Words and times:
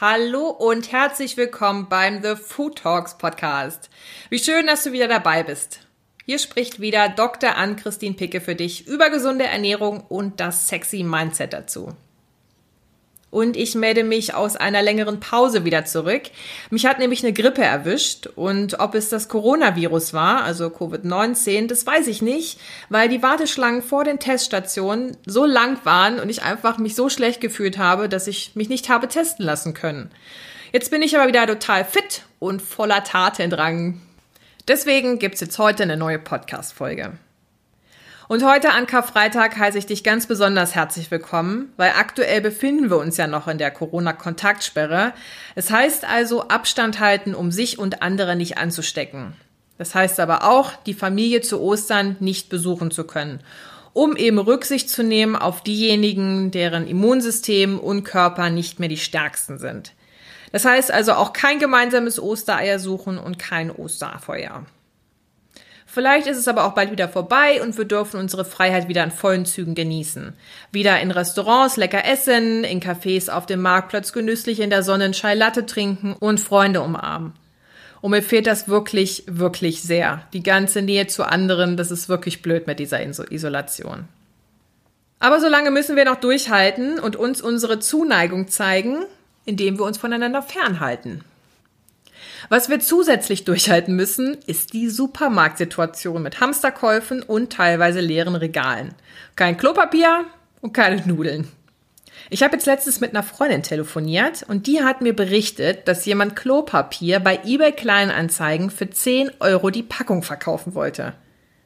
Hallo 0.00 0.48
und 0.48 0.92
herzlich 0.92 1.36
willkommen 1.36 1.88
beim 1.90 2.22
The 2.22 2.36
Food 2.36 2.78
Talks 2.78 3.18
Podcast. 3.18 3.90
Wie 4.30 4.38
schön, 4.38 4.66
dass 4.66 4.84
du 4.84 4.92
wieder 4.92 5.08
dabei 5.08 5.42
bist. 5.42 5.80
Hier 6.24 6.38
spricht 6.38 6.80
wieder 6.80 7.10
Dr. 7.10 7.56
Ann-Christine 7.56 8.14
Picke 8.14 8.40
für 8.40 8.54
dich 8.54 8.86
über 8.86 9.10
gesunde 9.10 9.44
Ernährung 9.44 10.00
und 10.00 10.40
das 10.40 10.68
sexy 10.68 11.02
Mindset 11.02 11.52
dazu 11.52 11.94
und 13.36 13.54
ich 13.54 13.74
melde 13.74 14.02
mich 14.02 14.32
aus 14.32 14.56
einer 14.56 14.80
längeren 14.80 15.20
Pause 15.20 15.66
wieder 15.66 15.84
zurück. 15.84 16.22
Mich 16.70 16.86
hat 16.86 16.98
nämlich 16.98 17.22
eine 17.22 17.34
Grippe 17.34 17.62
erwischt 17.62 18.26
und 18.28 18.80
ob 18.80 18.94
es 18.94 19.10
das 19.10 19.28
Coronavirus 19.28 20.14
war, 20.14 20.42
also 20.42 20.68
Covid-19, 20.68 21.66
das 21.66 21.86
weiß 21.86 22.06
ich 22.06 22.22
nicht, 22.22 22.58
weil 22.88 23.10
die 23.10 23.22
Warteschlangen 23.22 23.82
vor 23.82 24.04
den 24.04 24.20
Teststationen 24.20 25.18
so 25.26 25.44
lang 25.44 25.76
waren 25.84 26.18
und 26.18 26.30
ich 26.30 26.44
einfach 26.44 26.78
mich 26.78 26.94
so 26.94 27.10
schlecht 27.10 27.42
gefühlt 27.42 27.76
habe, 27.76 28.08
dass 28.08 28.26
ich 28.26 28.52
mich 28.54 28.70
nicht 28.70 28.88
habe 28.88 29.06
testen 29.06 29.44
lassen 29.44 29.74
können. 29.74 30.10
Jetzt 30.72 30.90
bin 30.90 31.02
ich 31.02 31.14
aber 31.14 31.28
wieder 31.28 31.46
total 31.46 31.84
fit 31.84 32.22
und 32.38 32.62
voller 32.62 33.04
Tatendrang. 33.04 34.00
Deswegen 34.66 35.18
gibt's 35.18 35.42
jetzt 35.42 35.58
heute 35.58 35.82
eine 35.82 35.98
neue 35.98 36.18
Podcast-Folge. 36.18 37.12
Und 38.28 38.44
heute 38.44 38.72
an 38.72 38.88
Karfreitag 38.88 39.56
heiße 39.56 39.78
ich 39.78 39.86
dich 39.86 40.02
ganz 40.02 40.26
besonders 40.26 40.74
herzlich 40.74 41.12
willkommen, 41.12 41.72
weil 41.76 41.92
aktuell 41.96 42.40
befinden 42.40 42.90
wir 42.90 42.96
uns 42.96 43.16
ja 43.16 43.28
noch 43.28 43.46
in 43.46 43.58
der 43.58 43.70
Corona-Kontaktsperre. 43.70 45.12
Es 45.54 45.70
heißt 45.70 46.04
also 46.04 46.48
Abstand 46.48 46.98
halten, 46.98 47.36
um 47.36 47.52
sich 47.52 47.78
und 47.78 48.02
andere 48.02 48.34
nicht 48.34 48.58
anzustecken. 48.58 49.34
Das 49.78 49.94
heißt 49.94 50.18
aber 50.18 50.42
auch, 50.42 50.72
die 50.86 50.94
Familie 50.94 51.40
zu 51.40 51.60
Ostern 51.60 52.16
nicht 52.18 52.48
besuchen 52.48 52.90
zu 52.90 53.04
können, 53.04 53.38
um 53.92 54.16
eben 54.16 54.38
Rücksicht 54.38 54.90
zu 54.90 55.04
nehmen 55.04 55.36
auf 55.36 55.62
diejenigen, 55.62 56.50
deren 56.50 56.88
Immunsystem 56.88 57.78
und 57.78 58.02
Körper 58.02 58.50
nicht 58.50 58.80
mehr 58.80 58.88
die 58.88 58.96
stärksten 58.96 59.58
sind. 59.58 59.92
Das 60.50 60.64
heißt 60.64 60.90
also 60.90 61.12
auch 61.12 61.32
kein 61.32 61.60
gemeinsames 61.60 62.20
Ostereier 62.20 62.80
suchen 62.80 63.18
und 63.18 63.38
kein 63.38 63.70
Osterfeuer. 63.70 64.66
Vielleicht 65.96 66.26
ist 66.26 66.36
es 66.36 66.46
aber 66.46 66.64
auch 66.64 66.74
bald 66.74 66.90
wieder 66.90 67.08
vorbei 67.08 67.62
und 67.62 67.78
wir 67.78 67.86
dürfen 67.86 68.20
unsere 68.20 68.44
Freiheit 68.44 68.86
wieder 68.86 69.02
in 69.02 69.10
vollen 69.10 69.46
Zügen 69.46 69.74
genießen. 69.74 70.34
Wieder 70.70 71.00
in 71.00 71.10
Restaurants 71.10 71.78
lecker 71.78 72.04
essen, 72.04 72.64
in 72.64 72.82
Cafés 72.82 73.30
auf 73.30 73.46
dem 73.46 73.62
Marktplatz 73.62 74.12
genüsslich 74.12 74.60
in 74.60 74.68
der 74.68 74.82
Sonne 74.82 75.12
Chai 75.12 75.32
Latte 75.32 75.64
trinken 75.64 76.12
und 76.12 76.38
Freunde 76.38 76.82
umarmen. 76.82 77.32
Und 78.02 78.10
mir 78.10 78.22
fehlt 78.22 78.46
das 78.46 78.68
wirklich, 78.68 79.24
wirklich 79.26 79.80
sehr. 79.80 80.20
Die 80.34 80.42
ganze 80.42 80.82
Nähe 80.82 81.06
zu 81.06 81.24
anderen, 81.24 81.78
das 81.78 81.90
ist 81.90 82.10
wirklich 82.10 82.42
blöd 82.42 82.66
mit 82.66 82.78
dieser 82.78 83.00
Isolation. 83.02 84.04
Aber 85.18 85.40
solange 85.40 85.70
müssen 85.70 85.96
wir 85.96 86.04
noch 86.04 86.20
durchhalten 86.20 86.98
und 86.98 87.16
uns 87.16 87.40
unsere 87.40 87.78
Zuneigung 87.78 88.48
zeigen, 88.48 89.06
indem 89.46 89.78
wir 89.78 89.86
uns 89.86 89.96
voneinander 89.96 90.42
fernhalten. 90.42 91.24
Was 92.48 92.68
wir 92.68 92.80
zusätzlich 92.80 93.44
durchhalten 93.44 93.96
müssen, 93.96 94.36
ist 94.46 94.72
die 94.72 94.88
Supermarktsituation 94.88 96.22
mit 96.22 96.40
Hamsterkäufen 96.40 97.22
und 97.22 97.52
teilweise 97.52 98.00
leeren 98.00 98.36
Regalen. 98.36 98.94
Kein 99.36 99.56
Klopapier 99.56 100.24
und 100.60 100.72
keine 100.72 101.06
Nudeln. 101.06 101.48
Ich 102.28 102.42
habe 102.42 102.54
jetzt 102.54 102.66
letztens 102.66 103.00
mit 103.00 103.10
einer 103.10 103.22
Freundin 103.22 103.62
telefoniert 103.62 104.44
und 104.48 104.66
die 104.66 104.82
hat 104.82 105.00
mir 105.00 105.14
berichtet, 105.14 105.86
dass 105.86 106.04
jemand 106.06 106.34
Klopapier 106.34 107.20
bei 107.20 107.40
eBay 107.44 107.72
Kleinanzeigen 107.72 108.70
für 108.70 108.90
10 108.90 109.30
Euro 109.40 109.70
die 109.70 109.82
Packung 109.82 110.22
verkaufen 110.22 110.74
wollte. 110.74 111.14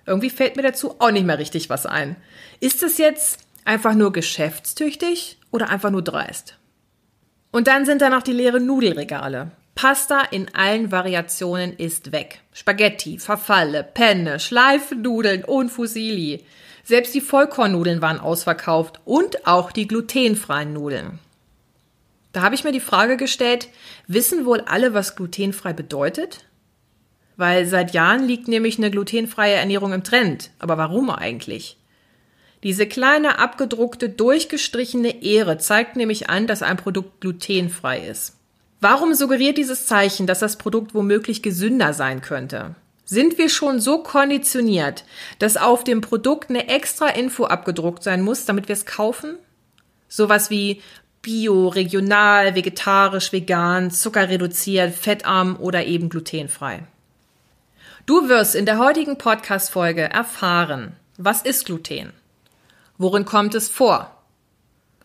Irgendwie 0.06 0.30
fällt 0.30 0.56
mir 0.56 0.62
dazu 0.62 0.96
auch 0.98 1.10
nicht 1.10 1.26
mehr 1.26 1.38
richtig 1.38 1.70
was 1.70 1.86
ein. 1.86 2.16
Ist 2.58 2.82
es 2.82 2.98
jetzt 2.98 3.38
einfach 3.64 3.94
nur 3.94 4.12
geschäftstüchtig 4.12 5.38
oder 5.50 5.70
einfach 5.70 5.90
nur 5.90 6.02
dreist? 6.02 6.56
Und 7.52 7.66
dann 7.66 7.86
sind 7.86 8.02
da 8.02 8.10
noch 8.10 8.22
die 8.22 8.32
leeren 8.32 8.66
Nudelregale. 8.66 9.50
Pasta 9.80 10.20
in 10.30 10.54
allen 10.54 10.92
Variationen 10.92 11.72
ist 11.72 12.12
weg. 12.12 12.42
Spaghetti, 12.52 13.18
Verfalle, 13.18 13.82
Penne, 13.82 14.38
Schleifnudeln 14.38 15.42
und 15.42 15.70
Fusilli. 15.70 16.44
Selbst 16.84 17.14
die 17.14 17.22
Vollkornnudeln 17.22 18.02
waren 18.02 18.20
ausverkauft 18.20 19.00
und 19.06 19.46
auch 19.46 19.72
die 19.72 19.88
glutenfreien 19.88 20.74
Nudeln. 20.74 21.18
Da 22.34 22.42
habe 22.42 22.54
ich 22.54 22.62
mir 22.62 22.72
die 22.72 22.80
Frage 22.80 23.16
gestellt, 23.16 23.70
wissen 24.06 24.44
wohl 24.44 24.60
alle, 24.60 24.92
was 24.92 25.16
glutenfrei 25.16 25.72
bedeutet? 25.72 26.44
Weil 27.38 27.64
seit 27.64 27.94
Jahren 27.94 28.26
liegt 28.26 28.48
nämlich 28.48 28.76
eine 28.76 28.90
glutenfreie 28.90 29.54
Ernährung 29.54 29.94
im 29.94 30.04
Trend. 30.04 30.50
Aber 30.58 30.76
warum 30.76 31.08
eigentlich? 31.08 31.78
Diese 32.64 32.86
kleine 32.86 33.38
abgedruckte, 33.38 34.10
durchgestrichene 34.10 35.22
Ehre 35.22 35.56
zeigt 35.56 35.96
nämlich 35.96 36.28
an, 36.28 36.46
dass 36.46 36.62
ein 36.62 36.76
Produkt 36.76 37.22
glutenfrei 37.22 38.00
ist. 38.00 38.36
Warum 38.80 39.14
suggeriert 39.14 39.58
dieses 39.58 39.86
Zeichen, 39.86 40.26
dass 40.26 40.38
das 40.38 40.56
Produkt 40.56 40.94
womöglich 40.94 41.42
gesünder 41.42 41.92
sein 41.92 42.22
könnte? 42.22 42.74
Sind 43.04 43.36
wir 43.36 43.50
schon 43.50 43.80
so 43.80 44.02
konditioniert, 44.02 45.04
dass 45.38 45.56
auf 45.56 45.84
dem 45.84 46.00
Produkt 46.00 46.48
eine 46.48 46.68
extra 46.68 47.08
Info 47.08 47.44
abgedruckt 47.44 48.02
sein 48.02 48.22
muss, 48.22 48.46
damit 48.46 48.68
wir 48.68 48.72
es 48.72 48.86
kaufen? 48.86 49.36
Sowas 50.08 50.48
wie 50.48 50.80
bio, 51.20 51.68
regional, 51.68 52.54
vegetarisch, 52.54 53.32
vegan, 53.32 53.90
zuckerreduziert, 53.90 54.94
fettarm 54.94 55.56
oder 55.58 55.84
eben 55.84 56.08
glutenfrei. 56.08 56.84
Du 58.06 58.28
wirst 58.28 58.54
in 58.54 58.64
der 58.64 58.78
heutigen 58.78 59.18
Podcast-Folge 59.18 60.02
erfahren, 60.02 60.96
was 61.18 61.42
ist 61.42 61.66
Gluten? 61.66 62.12
Worin 62.96 63.26
kommt 63.26 63.54
es 63.54 63.68
vor? 63.68 64.16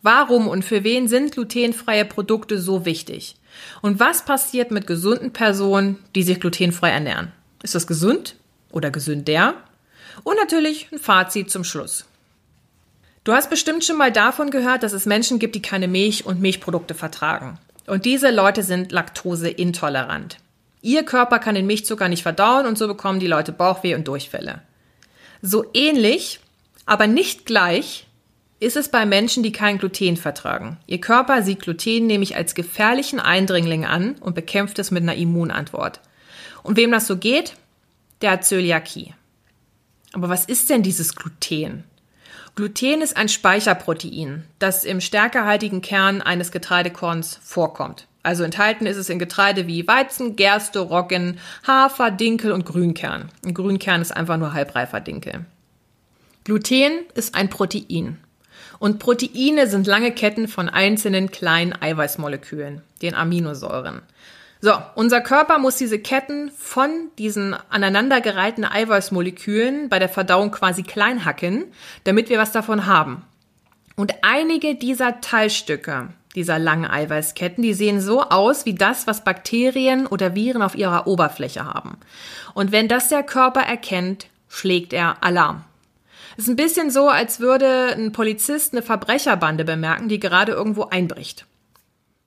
Warum 0.00 0.48
und 0.48 0.64
für 0.64 0.84
wen 0.84 1.08
sind 1.08 1.32
glutenfreie 1.32 2.04
Produkte 2.04 2.58
so 2.58 2.84
wichtig? 2.84 3.36
Und 3.82 4.00
was 4.00 4.24
passiert 4.24 4.70
mit 4.70 4.86
gesunden 4.86 5.32
Personen, 5.32 5.98
die 6.14 6.22
sich 6.22 6.40
glutenfrei 6.40 6.90
ernähren? 6.90 7.32
Ist 7.62 7.74
das 7.74 7.86
gesund 7.86 8.36
oder 8.70 8.90
gesünder? 8.90 9.54
Und 10.24 10.36
natürlich 10.36 10.88
ein 10.92 10.98
Fazit 10.98 11.50
zum 11.50 11.64
Schluss. 11.64 12.04
Du 13.24 13.32
hast 13.32 13.50
bestimmt 13.50 13.84
schon 13.84 13.98
mal 13.98 14.12
davon 14.12 14.50
gehört, 14.50 14.82
dass 14.82 14.92
es 14.92 15.04
Menschen 15.04 15.38
gibt, 15.38 15.56
die 15.56 15.62
keine 15.62 15.88
Milch 15.88 16.26
und 16.26 16.40
Milchprodukte 16.40 16.94
vertragen. 16.94 17.58
Und 17.86 18.04
diese 18.04 18.30
Leute 18.30 18.62
sind 18.62 18.92
laktoseintolerant. 18.92 20.38
Ihr 20.82 21.04
Körper 21.04 21.40
kann 21.40 21.56
den 21.56 21.66
Milchzucker 21.66 22.08
nicht 22.08 22.22
verdauen 22.22 22.66
und 22.66 22.78
so 22.78 22.86
bekommen 22.86 23.18
die 23.18 23.26
Leute 23.26 23.52
Bauchweh 23.52 23.94
und 23.94 24.06
Durchfälle. 24.06 24.62
So 25.42 25.64
ähnlich, 25.74 26.40
aber 26.86 27.08
nicht 27.08 27.46
gleich 27.46 28.05
ist 28.58 28.76
es 28.76 28.88
bei 28.88 29.04
Menschen, 29.04 29.42
die 29.42 29.52
kein 29.52 29.78
Gluten 29.78 30.16
vertragen. 30.16 30.78
Ihr 30.86 31.00
Körper 31.00 31.42
sieht 31.42 31.60
Gluten 31.60 32.06
nämlich 32.06 32.36
als 32.36 32.54
gefährlichen 32.54 33.20
Eindringling 33.20 33.84
an 33.84 34.16
und 34.20 34.34
bekämpft 34.34 34.78
es 34.78 34.90
mit 34.90 35.02
einer 35.02 35.14
Immunantwort. 35.14 36.00
Und 36.62 36.76
wem 36.76 36.90
das 36.90 37.06
so 37.06 37.16
geht, 37.16 37.54
der 38.22 38.32
hat 38.32 38.44
Zöliakie. 38.44 39.14
Aber 40.12 40.28
was 40.28 40.46
ist 40.46 40.70
denn 40.70 40.82
dieses 40.82 41.14
Gluten? 41.14 41.84
Gluten 42.54 43.02
ist 43.02 43.18
ein 43.18 43.28
Speicherprotein, 43.28 44.44
das 44.58 44.84
im 44.84 45.02
stärkehaltigen 45.02 45.82
Kern 45.82 46.22
eines 46.22 46.50
Getreidekorns 46.50 47.38
vorkommt. 47.42 48.06
Also 48.22 48.42
enthalten 48.42 48.86
ist 48.86 48.96
es 48.96 49.10
in 49.10 49.18
Getreide 49.18 49.66
wie 49.66 49.86
Weizen, 49.86 50.34
Gerste, 50.34 50.80
Roggen, 50.80 51.38
Hafer, 51.66 52.10
Dinkel 52.10 52.52
und 52.52 52.64
Grünkern. 52.64 53.28
Ein 53.44 53.52
Grünkern 53.52 54.00
ist 54.00 54.16
einfach 54.16 54.38
nur 54.38 54.54
halbreifer 54.54 55.00
Dinkel. 55.00 55.44
Gluten 56.44 56.92
ist 57.14 57.34
ein 57.34 57.50
Protein. 57.50 58.18
Und 58.78 58.98
Proteine 58.98 59.66
sind 59.66 59.86
lange 59.86 60.12
Ketten 60.12 60.48
von 60.48 60.68
einzelnen 60.68 61.30
kleinen 61.30 61.74
Eiweißmolekülen, 61.80 62.82
den 63.02 63.14
Aminosäuren. 63.14 64.02
So, 64.60 64.72
unser 64.94 65.20
Körper 65.20 65.58
muss 65.58 65.76
diese 65.76 65.98
Ketten 65.98 66.50
von 66.50 67.10
diesen 67.18 67.54
aneinandergereihten 67.68 68.64
Eiweißmolekülen 68.64 69.88
bei 69.88 69.98
der 69.98 70.08
Verdauung 70.08 70.50
quasi 70.50 70.82
klein 70.82 71.24
hacken, 71.24 71.66
damit 72.04 72.30
wir 72.30 72.38
was 72.38 72.52
davon 72.52 72.86
haben. 72.86 73.22
Und 73.96 74.14
einige 74.22 74.74
dieser 74.74 75.20
Teilstücke 75.20 76.08
dieser 76.36 76.58
langen 76.58 76.88
Eiweißketten, 76.88 77.62
die 77.62 77.74
sehen 77.74 78.00
so 78.00 78.22
aus 78.22 78.66
wie 78.66 78.74
das, 78.74 79.06
was 79.06 79.24
Bakterien 79.24 80.06
oder 80.06 80.34
Viren 80.34 80.62
auf 80.62 80.74
ihrer 80.74 81.06
Oberfläche 81.06 81.64
haben. 81.64 81.96
Und 82.52 82.72
wenn 82.72 82.88
das 82.88 83.08
der 83.08 83.22
Körper 83.22 83.60
erkennt, 83.60 84.26
schlägt 84.48 84.92
er 84.92 85.22
Alarm. 85.24 85.64
Ist 86.36 86.48
ein 86.48 86.56
bisschen 86.56 86.90
so, 86.90 87.08
als 87.08 87.40
würde 87.40 87.94
ein 87.96 88.12
Polizist 88.12 88.72
eine 88.72 88.82
Verbrecherbande 88.82 89.64
bemerken, 89.64 90.08
die 90.08 90.20
gerade 90.20 90.52
irgendwo 90.52 90.84
einbricht. 90.84 91.46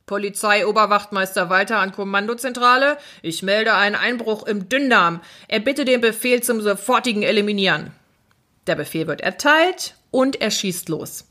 Polizeioberwachtmeister 0.08 1.52
Walter 1.52 1.78
an 1.78 1.92
Kommandozentrale. 1.92 2.98
Ich 3.22 3.44
melde 3.44 3.76
einen 3.76 3.96
Einbruch 3.96 4.48
im 4.48 4.68
Dünndarm. 4.68 5.22
Er 5.48 5.60
bitte 5.60 5.86
den 5.86 6.02
Befehl 6.02 6.42
zum 6.42 6.62
sofortigen 6.62 7.22
Eliminieren. 7.22 7.92
Der 8.66 8.76
Befehl 8.76 9.06
wird 9.06 9.22
erteilt 9.22 9.94
und 10.10 10.42
er 10.42 10.50
schießt 10.50 10.90
los. 10.90 11.26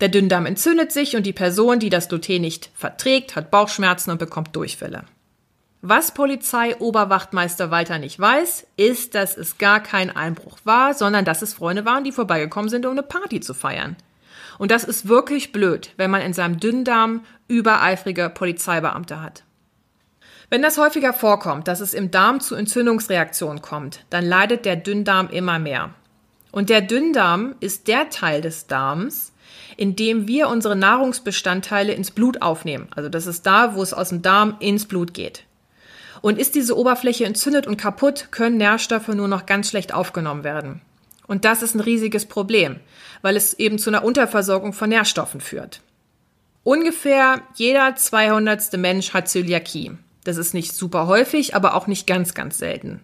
Der 0.00 0.08
Dünndarm 0.08 0.46
entzündet 0.46 0.90
sich 0.90 1.14
und 1.14 1.24
die 1.24 1.32
Person, 1.32 1.78
die 1.78 1.90
das 1.90 2.08
Gluten 2.08 2.40
nicht 2.40 2.70
verträgt, 2.74 3.36
hat 3.36 3.52
Bauchschmerzen 3.52 4.10
und 4.10 4.18
bekommt 4.18 4.56
Durchfälle. 4.56 5.04
Was 5.86 6.12
Polizeioberwachtmeister 6.12 7.70
Walter 7.70 7.98
nicht 7.98 8.18
weiß, 8.18 8.66
ist, 8.78 9.14
dass 9.14 9.36
es 9.36 9.58
gar 9.58 9.80
kein 9.80 10.08
Einbruch 10.16 10.56
war, 10.64 10.94
sondern 10.94 11.26
dass 11.26 11.42
es 11.42 11.52
Freunde 11.52 11.84
waren, 11.84 12.04
die 12.04 12.12
vorbeigekommen 12.12 12.70
sind, 12.70 12.86
um 12.86 12.92
eine 12.92 13.02
Party 13.02 13.40
zu 13.40 13.52
feiern. 13.52 13.94
Und 14.56 14.70
das 14.70 14.84
ist 14.84 15.08
wirklich 15.08 15.52
blöd, 15.52 15.92
wenn 15.98 16.10
man 16.10 16.22
in 16.22 16.32
seinem 16.32 16.58
Dünndarm 16.58 17.26
übereifrige 17.48 18.30
Polizeibeamte 18.30 19.20
hat. 19.20 19.44
Wenn 20.48 20.62
das 20.62 20.78
häufiger 20.78 21.12
vorkommt, 21.12 21.68
dass 21.68 21.80
es 21.80 21.92
im 21.92 22.10
Darm 22.10 22.40
zu 22.40 22.54
Entzündungsreaktionen 22.54 23.60
kommt, 23.60 24.06
dann 24.08 24.24
leidet 24.24 24.64
der 24.64 24.76
Dünndarm 24.76 25.28
immer 25.28 25.58
mehr. 25.58 25.90
Und 26.50 26.70
der 26.70 26.80
Dünndarm 26.80 27.56
ist 27.60 27.88
der 27.88 28.08
Teil 28.08 28.40
des 28.40 28.68
Darms, 28.68 29.34
in 29.76 29.96
dem 29.96 30.26
wir 30.26 30.48
unsere 30.48 30.76
Nahrungsbestandteile 30.76 31.92
ins 31.92 32.10
Blut 32.10 32.40
aufnehmen. 32.40 32.88
Also 32.96 33.10
das 33.10 33.26
ist 33.26 33.44
da, 33.44 33.74
wo 33.74 33.82
es 33.82 33.92
aus 33.92 34.08
dem 34.08 34.22
Darm 34.22 34.56
ins 34.60 34.86
Blut 34.86 35.12
geht. 35.12 35.44
Und 36.24 36.38
ist 36.38 36.54
diese 36.54 36.74
Oberfläche 36.78 37.26
entzündet 37.26 37.66
und 37.66 37.76
kaputt, 37.76 38.28
können 38.30 38.56
Nährstoffe 38.56 39.08
nur 39.08 39.28
noch 39.28 39.44
ganz 39.44 39.68
schlecht 39.68 39.92
aufgenommen 39.92 40.42
werden. 40.42 40.80
Und 41.26 41.44
das 41.44 41.60
ist 41.60 41.74
ein 41.74 41.80
riesiges 41.80 42.24
Problem, 42.24 42.80
weil 43.20 43.36
es 43.36 43.52
eben 43.52 43.78
zu 43.78 43.90
einer 43.90 44.02
Unterversorgung 44.02 44.72
von 44.72 44.88
Nährstoffen 44.88 45.42
führt. 45.42 45.82
Ungefähr 46.62 47.42
jeder 47.56 47.94
200. 47.94 48.72
Mensch 48.78 49.12
hat 49.12 49.28
Zöliakie. 49.28 49.98
Das 50.24 50.38
ist 50.38 50.54
nicht 50.54 50.72
super 50.72 51.08
häufig, 51.08 51.54
aber 51.54 51.74
auch 51.74 51.88
nicht 51.88 52.06
ganz, 52.06 52.32
ganz 52.32 52.56
selten. 52.56 53.00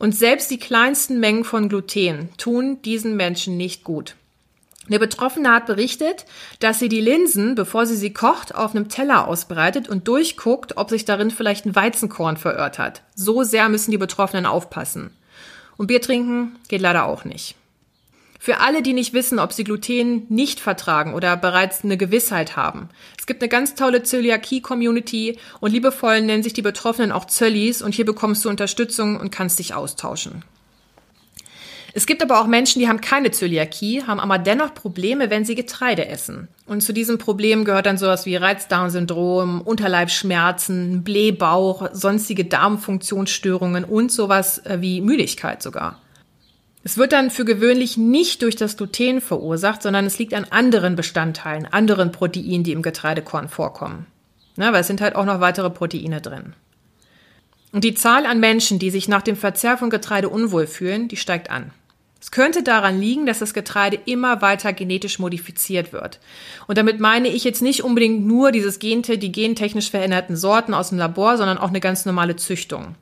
Und 0.00 0.16
selbst 0.16 0.50
die 0.50 0.58
kleinsten 0.58 1.20
Mengen 1.20 1.44
von 1.44 1.68
Gluten 1.68 2.30
tun 2.36 2.82
diesen 2.82 3.14
Menschen 3.14 3.56
nicht 3.56 3.84
gut. 3.84 4.16
Eine 4.88 4.98
Betroffene 5.00 5.50
hat 5.50 5.66
berichtet, 5.66 6.26
dass 6.60 6.78
sie 6.78 6.88
die 6.88 7.00
Linsen, 7.00 7.56
bevor 7.56 7.86
sie 7.86 7.96
sie 7.96 8.12
kocht, 8.12 8.54
auf 8.54 8.74
einem 8.74 8.88
Teller 8.88 9.26
ausbreitet 9.26 9.88
und 9.88 10.06
durchguckt, 10.06 10.76
ob 10.76 10.90
sich 10.90 11.04
darin 11.04 11.30
vielleicht 11.30 11.66
ein 11.66 11.74
Weizenkorn 11.74 12.36
verirrt 12.36 12.78
hat. 12.78 13.02
So 13.14 13.42
sehr 13.42 13.68
müssen 13.68 13.90
die 13.90 13.98
Betroffenen 13.98 14.46
aufpassen. 14.46 15.10
Und 15.76 15.88
Bier 15.88 16.00
trinken 16.00 16.56
geht 16.68 16.80
leider 16.80 17.06
auch 17.06 17.24
nicht. 17.24 17.56
Für 18.38 18.60
alle, 18.60 18.80
die 18.80 18.92
nicht 18.92 19.12
wissen, 19.12 19.40
ob 19.40 19.52
sie 19.52 19.64
Gluten 19.64 20.26
nicht 20.28 20.60
vertragen 20.60 21.14
oder 21.14 21.36
bereits 21.36 21.82
eine 21.82 21.96
Gewissheit 21.96 22.54
haben. 22.54 22.90
Es 23.18 23.26
gibt 23.26 23.42
eine 23.42 23.48
ganz 23.48 23.74
tolle 23.74 24.04
Zöliakie-Community 24.04 25.38
und 25.58 25.72
liebevoll 25.72 26.20
nennen 26.20 26.44
sich 26.44 26.52
die 26.52 26.62
Betroffenen 26.62 27.10
auch 27.10 27.24
Zöllis 27.24 27.82
und 27.82 27.94
hier 27.94 28.04
bekommst 28.04 28.44
du 28.44 28.48
Unterstützung 28.48 29.18
und 29.18 29.32
kannst 29.32 29.58
dich 29.58 29.74
austauschen. 29.74 30.44
Es 31.96 32.04
gibt 32.04 32.22
aber 32.22 32.38
auch 32.38 32.46
Menschen, 32.46 32.78
die 32.78 32.88
haben 32.88 33.00
keine 33.00 33.30
Zöliakie, 33.30 34.02
haben 34.02 34.20
aber 34.20 34.36
dennoch 34.36 34.74
Probleme, 34.74 35.30
wenn 35.30 35.46
sie 35.46 35.54
Getreide 35.54 36.06
essen. 36.08 36.48
Und 36.66 36.82
zu 36.82 36.92
diesem 36.92 37.16
Problem 37.16 37.64
gehört 37.64 37.86
dann 37.86 37.96
sowas 37.96 38.26
wie 38.26 38.36
Reizdarmsyndrom, 38.36 39.62
Unterleibsschmerzen, 39.62 41.04
Blähbauch, 41.04 41.88
sonstige 41.94 42.44
Darmfunktionsstörungen 42.44 43.84
und 43.84 44.12
sowas 44.12 44.58
äh, 44.66 44.82
wie 44.82 45.00
Müdigkeit 45.00 45.62
sogar. 45.62 45.98
Es 46.84 46.98
wird 46.98 47.12
dann 47.12 47.30
für 47.30 47.46
gewöhnlich 47.46 47.96
nicht 47.96 48.42
durch 48.42 48.56
das 48.56 48.76
Gluten 48.76 49.22
verursacht, 49.22 49.80
sondern 49.80 50.04
es 50.04 50.18
liegt 50.18 50.34
an 50.34 50.44
anderen 50.50 50.96
Bestandteilen, 50.96 51.64
anderen 51.64 52.12
Proteinen, 52.12 52.62
die 52.62 52.72
im 52.72 52.82
Getreidekorn 52.82 53.48
vorkommen. 53.48 54.04
Na, 54.56 54.74
weil 54.74 54.82
es 54.82 54.86
sind 54.86 55.00
halt 55.00 55.16
auch 55.16 55.24
noch 55.24 55.40
weitere 55.40 55.70
Proteine 55.70 56.20
drin. 56.20 56.52
Und 57.72 57.84
die 57.84 57.94
Zahl 57.94 58.26
an 58.26 58.38
Menschen, 58.38 58.78
die 58.78 58.90
sich 58.90 59.08
nach 59.08 59.22
dem 59.22 59.36
Verzehr 59.36 59.78
von 59.78 59.88
Getreide 59.88 60.28
unwohl 60.28 60.66
fühlen, 60.66 61.08
die 61.08 61.16
steigt 61.16 61.48
an. 61.48 61.72
Es 62.26 62.32
könnte 62.32 62.64
daran 62.64 63.00
liegen, 63.00 63.24
dass 63.24 63.38
das 63.38 63.54
Getreide 63.54 64.00
immer 64.04 64.42
weiter 64.42 64.72
genetisch 64.72 65.20
modifiziert 65.20 65.92
wird. 65.92 66.18
Und 66.66 66.76
damit 66.76 66.98
meine 66.98 67.28
ich 67.28 67.44
jetzt 67.44 67.62
nicht 67.62 67.84
unbedingt 67.84 68.26
nur 68.26 68.50
dieses 68.50 68.80
Gente, 68.80 69.16
die 69.16 69.30
gentechnisch 69.30 69.92
veränderten 69.92 70.34
Sorten 70.34 70.74
aus 70.74 70.88
dem 70.88 70.98
Labor, 70.98 71.36
sondern 71.36 71.56
auch 71.56 71.68
eine 71.68 71.78
ganz 71.78 72.04
normale 72.04 72.34
Züchtung. 72.34 72.96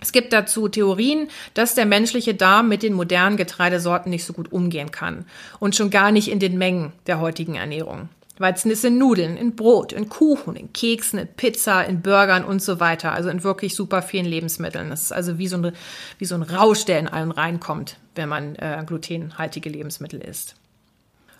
Es 0.00 0.10
gibt 0.10 0.32
dazu 0.32 0.68
Theorien, 0.68 1.28
dass 1.52 1.74
der 1.74 1.84
menschliche 1.84 2.34
Darm 2.34 2.70
mit 2.70 2.82
den 2.82 2.94
modernen 2.94 3.36
Getreidesorten 3.36 4.08
nicht 4.08 4.24
so 4.24 4.32
gut 4.32 4.50
umgehen 4.50 4.90
kann 4.90 5.26
und 5.58 5.76
schon 5.76 5.90
gar 5.90 6.10
nicht 6.10 6.28
in 6.28 6.38
den 6.38 6.56
Mengen 6.56 6.94
der 7.06 7.20
heutigen 7.20 7.56
Ernährung. 7.56 8.08
Weizen 8.38 8.70
ist 8.70 8.84
in 8.84 8.98
Nudeln, 8.98 9.36
in 9.36 9.56
Brot, 9.56 9.92
in 9.92 10.08
Kuchen, 10.08 10.56
in 10.56 10.72
Keksen, 10.72 11.18
in 11.18 11.28
Pizza, 11.28 11.84
in 11.84 12.02
Burgern 12.02 12.44
und 12.44 12.60
so 12.60 12.80
weiter. 12.80 13.12
Also 13.12 13.30
in 13.30 13.42
wirklich 13.42 13.74
super 13.74 14.02
vielen 14.02 14.26
Lebensmitteln. 14.26 14.90
Das 14.90 15.02
ist 15.02 15.12
also 15.12 15.38
wie 15.38 15.48
so 15.48 15.56
ein, 15.56 15.72
wie 16.18 16.24
so 16.26 16.34
ein 16.34 16.42
Rausch, 16.42 16.84
der 16.84 16.98
in 16.98 17.08
allen 17.08 17.30
reinkommt, 17.30 17.96
wenn 18.14 18.28
man 18.28 18.56
äh, 18.56 18.82
glutenhaltige 18.86 19.70
Lebensmittel 19.70 20.20
isst. 20.20 20.54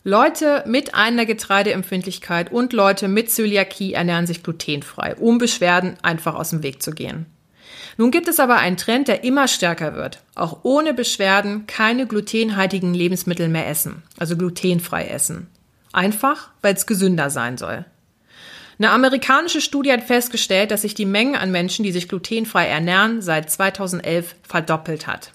Leute 0.04 0.62
mit 0.66 0.94
einer 0.94 1.26
Getreideempfindlichkeit 1.26 2.52
und 2.52 2.72
Leute 2.72 3.08
mit 3.08 3.30
Zöliakie 3.30 3.94
ernähren 3.94 4.26
sich 4.26 4.44
glutenfrei, 4.44 5.16
um 5.16 5.38
Beschwerden 5.38 5.96
einfach 6.02 6.36
aus 6.36 6.50
dem 6.50 6.62
Weg 6.62 6.80
zu 6.80 6.92
gehen. 6.92 7.26
Nun 7.96 8.10
gibt 8.10 8.28
es 8.28 8.38
aber 8.38 8.58
einen 8.58 8.76
Trend, 8.76 9.08
der 9.08 9.24
immer 9.24 9.48
stärker 9.48 9.94
wird. 9.96 10.20
Auch 10.34 10.60
ohne 10.62 10.94
Beschwerden 10.94 11.66
keine 11.66 12.06
glutenhaltigen 12.06 12.94
Lebensmittel 12.94 13.48
mehr 13.48 13.68
essen, 13.68 14.02
also 14.16 14.36
glutenfrei 14.36 15.06
essen. 15.06 15.48
Einfach, 15.96 16.50
weil 16.60 16.74
es 16.74 16.84
gesünder 16.84 17.30
sein 17.30 17.56
soll. 17.56 17.86
Eine 18.78 18.90
amerikanische 18.90 19.62
Studie 19.62 19.90
hat 19.90 20.02
festgestellt, 20.02 20.70
dass 20.70 20.82
sich 20.82 20.92
die 20.94 21.06
Menge 21.06 21.40
an 21.40 21.50
Menschen, 21.50 21.84
die 21.84 21.92
sich 21.92 22.06
glutenfrei 22.06 22.66
ernähren, 22.66 23.22
seit 23.22 23.50
2011 23.50 24.34
verdoppelt 24.42 25.06
hat. 25.06 25.32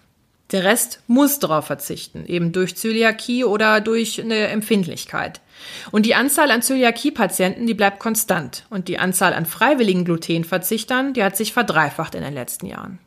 Der 0.51 0.63
Rest 0.63 0.99
muss 1.07 1.39
darauf 1.39 1.65
verzichten, 1.65 2.27
eben 2.27 2.51
durch 2.51 2.75
Zöliakie 2.75 3.43
oder 3.43 3.81
durch 3.81 4.21
eine 4.21 4.49
Empfindlichkeit. 4.49 5.41
Und 5.89 6.05
die 6.05 6.13
Anzahl 6.13 6.51
an 6.51 6.61
Zöliakie-Patienten, 6.61 7.65
die 7.65 7.73
bleibt 7.73 7.97
konstant. 7.97 8.67
Und 8.69 8.87
die 8.87 8.99
Anzahl 8.99 9.33
an 9.33 9.47
freiwilligen 9.47 10.05
Glutenverzichtern, 10.05 11.13
die 11.13 11.23
hat 11.23 11.37
sich 11.37 11.53
verdreifacht 11.53 12.13
in 12.13 12.21
den 12.21 12.35
letzten 12.35 12.67
Jahren. 12.67 12.99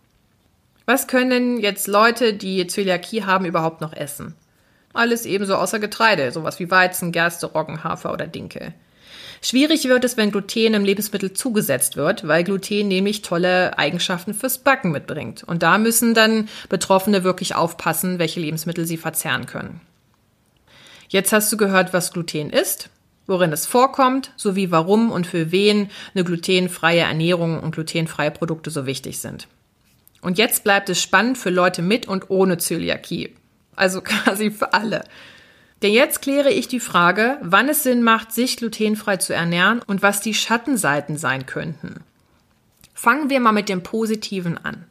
Was 0.86 1.06
können 1.06 1.60
jetzt 1.60 1.86
Leute, 1.86 2.34
die 2.34 2.66
Zöliakie 2.66 3.22
haben, 3.22 3.44
überhaupt 3.44 3.80
noch 3.80 3.92
essen? 3.92 4.34
Alles 4.94 5.26
ebenso 5.26 5.56
außer 5.56 5.80
Getreide, 5.80 6.30
sowas 6.30 6.58
wie 6.60 6.70
Weizen, 6.70 7.12
Gerste, 7.12 7.46
Roggen, 7.46 7.84
Hafer 7.84 8.12
oder 8.12 8.26
Dinkel. 8.26 8.72
Schwierig 9.42 9.84
wird 9.84 10.04
es, 10.04 10.16
wenn 10.16 10.30
Gluten 10.30 10.72
im 10.72 10.84
Lebensmittel 10.84 11.34
zugesetzt 11.34 11.96
wird, 11.96 12.26
weil 12.26 12.44
Gluten 12.44 12.88
nämlich 12.88 13.20
tolle 13.20 13.76
Eigenschaften 13.76 14.32
fürs 14.32 14.58
Backen 14.58 14.92
mitbringt. 14.92 15.44
Und 15.44 15.62
da 15.62 15.76
müssen 15.76 16.14
dann 16.14 16.48
Betroffene 16.70 17.24
wirklich 17.24 17.54
aufpassen, 17.54 18.18
welche 18.18 18.40
Lebensmittel 18.40 18.86
sie 18.86 18.96
verzehren 18.96 19.44
können. 19.44 19.82
Jetzt 21.08 21.32
hast 21.32 21.52
du 21.52 21.56
gehört, 21.56 21.92
was 21.92 22.12
Gluten 22.12 22.48
ist, 22.48 22.88
worin 23.26 23.52
es 23.52 23.66
vorkommt, 23.66 24.32
sowie 24.36 24.70
warum 24.70 25.10
und 25.10 25.26
für 25.26 25.50
wen 25.52 25.90
eine 26.14 26.24
glutenfreie 26.24 27.00
Ernährung 27.00 27.60
und 27.60 27.74
glutenfreie 27.74 28.30
Produkte 28.30 28.70
so 28.70 28.86
wichtig 28.86 29.18
sind. 29.18 29.48
Und 30.22 30.38
jetzt 30.38 30.64
bleibt 30.64 30.88
es 30.88 31.02
spannend 31.02 31.36
für 31.36 31.50
Leute 31.50 31.82
mit 31.82 32.08
und 32.08 32.30
ohne 32.30 32.56
Zöliakie. 32.56 33.34
Also 33.76 34.00
quasi 34.02 34.50
für 34.50 34.72
alle. 34.72 35.04
Denn 35.82 35.92
jetzt 35.92 36.22
kläre 36.22 36.50
ich 36.50 36.66
die 36.66 36.80
Frage, 36.80 37.38
wann 37.42 37.68
es 37.68 37.82
Sinn 37.82 38.02
macht, 38.02 38.32
sich 38.32 38.56
glutenfrei 38.56 39.18
zu 39.18 39.34
ernähren 39.34 39.82
und 39.86 40.02
was 40.02 40.20
die 40.20 40.34
Schattenseiten 40.34 41.18
sein 41.18 41.46
könnten. 41.46 42.04
Fangen 42.94 43.28
wir 43.28 43.38
mal 43.40 43.52
mit 43.52 43.68
dem 43.68 43.82
Positiven 43.82 44.56
an. 44.56 44.86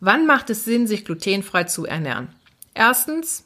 Wann 0.00 0.26
macht 0.26 0.50
es 0.50 0.64
Sinn, 0.64 0.86
sich 0.86 1.04
glutenfrei 1.04 1.64
zu 1.64 1.86
ernähren? 1.86 2.28
Erstens, 2.74 3.44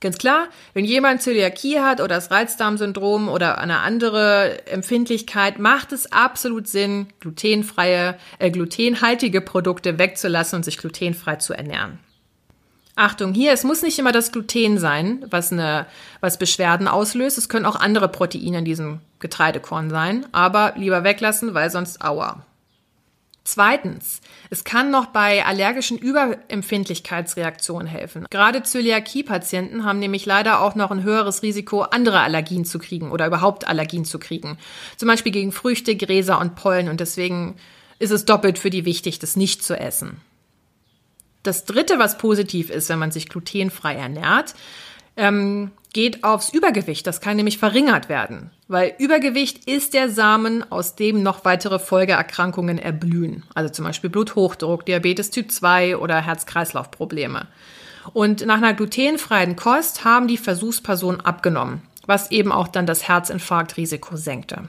ganz 0.00 0.18
klar, 0.18 0.48
wenn 0.74 0.84
jemand 0.84 1.22
Zöliakie 1.22 1.80
hat 1.80 2.00
oder 2.00 2.16
das 2.16 2.30
Reizdarmsyndrom 2.30 3.28
oder 3.28 3.58
eine 3.58 3.78
andere 3.78 4.66
Empfindlichkeit, 4.66 5.58
macht 5.58 5.92
es 5.92 6.12
absolut 6.12 6.68
Sinn, 6.68 7.08
glutenfreie, 7.20 8.18
äh, 8.38 8.50
glutenhaltige 8.50 9.40
Produkte 9.40 9.98
wegzulassen 9.98 10.56
und 10.56 10.64
sich 10.64 10.78
glutenfrei 10.78 11.36
zu 11.36 11.54
ernähren. 11.54 11.98
Achtung, 12.96 13.34
hier, 13.34 13.52
es 13.52 13.64
muss 13.64 13.82
nicht 13.82 13.98
immer 13.98 14.12
das 14.12 14.30
Gluten 14.30 14.78
sein, 14.78 15.24
was, 15.28 15.50
eine, 15.50 15.86
was 16.20 16.38
Beschwerden 16.38 16.86
auslöst. 16.86 17.38
Es 17.38 17.48
können 17.48 17.66
auch 17.66 17.76
andere 17.76 18.08
Proteine 18.08 18.58
in 18.58 18.64
diesem 18.64 19.00
Getreidekorn 19.18 19.90
sein, 19.90 20.26
aber 20.32 20.74
lieber 20.76 21.02
weglassen, 21.02 21.54
weil 21.54 21.70
sonst 21.70 22.02
aua. 22.04 22.44
Zweitens, 23.46 24.22
es 24.48 24.64
kann 24.64 24.90
noch 24.90 25.06
bei 25.06 25.44
allergischen 25.44 25.98
Überempfindlichkeitsreaktionen 25.98 27.86
helfen. 27.86 28.26
Gerade 28.30 28.62
Zöliakie-Patienten 28.62 29.84
haben 29.84 29.98
nämlich 29.98 30.24
leider 30.24 30.60
auch 30.60 30.74
noch 30.76 30.90
ein 30.90 31.02
höheres 31.02 31.42
Risiko, 31.42 31.82
andere 31.82 32.20
Allergien 32.20 32.64
zu 32.64 32.78
kriegen 32.78 33.10
oder 33.10 33.26
überhaupt 33.26 33.68
Allergien 33.68 34.06
zu 34.06 34.18
kriegen. 34.18 34.56
Zum 34.96 35.08
Beispiel 35.08 35.32
gegen 35.32 35.52
Früchte, 35.52 35.94
Gräser 35.94 36.40
und 36.40 36.54
Pollen 36.54 36.88
und 36.88 37.00
deswegen 37.00 37.56
ist 37.98 38.12
es 38.12 38.24
doppelt 38.24 38.58
für 38.58 38.70
die 38.70 38.86
wichtig, 38.86 39.18
das 39.18 39.36
nicht 39.36 39.62
zu 39.62 39.78
essen. 39.78 40.22
Das 41.44 41.64
dritte, 41.64 42.00
was 42.00 42.18
positiv 42.18 42.70
ist, 42.70 42.88
wenn 42.88 42.98
man 42.98 43.12
sich 43.12 43.28
glutenfrei 43.28 43.94
ernährt, 43.94 44.54
ähm, 45.16 45.70
geht 45.92 46.24
aufs 46.24 46.52
Übergewicht. 46.52 47.06
Das 47.06 47.20
kann 47.20 47.36
nämlich 47.36 47.58
verringert 47.58 48.08
werden, 48.08 48.50
weil 48.66 48.94
Übergewicht 48.98 49.66
ist 49.66 49.94
der 49.94 50.10
Samen, 50.10 50.70
aus 50.72 50.96
dem 50.96 51.22
noch 51.22 51.44
weitere 51.44 51.78
Folgeerkrankungen 51.78 52.78
erblühen. 52.78 53.44
Also 53.54 53.72
zum 53.72 53.84
Beispiel 53.84 54.10
Bluthochdruck, 54.10 54.84
Diabetes 54.86 55.30
Typ 55.30 55.52
2 55.52 55.98
oder 55.98 56.20
Herz-Kreislauf-Probleme. 56.20 57.46
Und 58.12 58.44
nach 58.44 58.56
einer 58.56 58.74
glutenfreien 58.74 59.54
Kost 59.54 60.04
haben 60.04 60.26
die 60.26 60.36
Versuchspersonen 60.36 61.20
abgenommen, 61.20 61.82
was 62.06 62.30
eben 62.30 62.52
auch 62.52 62.68
dann 62.68 62.86
das 62.86 63.06
Herzinfarktrisiko 63.06 64.16
senkte. 64.16 64.68